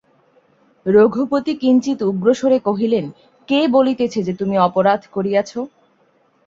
রঘুপতি 0.85 1.53
কিঞ্চিৎ 1.61 1.99
উগ্রস্বরে 2.09 2.57
কহিলেন, 2.67 3.05
কে 3.47 3.59
বলিতেছে 3.75 4.19
যে 4.27 4.33
তুমি 4.33 4.55
অপরাধ 4.67 5.01
করিয়াছ? 5.15 5.51